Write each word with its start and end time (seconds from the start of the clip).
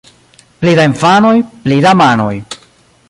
Pli 0.63 0.71
da 0.79 0.87
infanoj, 0.91 1.35
pli 1.67 1.77
da 1.87 1.93
manoj. 2.01 2.35